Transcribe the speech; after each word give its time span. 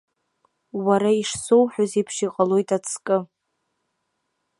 Уара 0.85 1.11
ишсоуҳәаз 1.21 1.91
еиԥш 1.97 2.15
иҟалоит 2.25 2.69
ацкы! 2.77 3.17